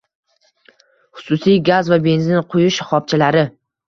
Hususiy 1.19 1.59
gaz 1.67 1.91
va 1.95 1.99
benzin 2.07 2.39
quyish 2.55 2.79
shahobchalari 2.81 3.45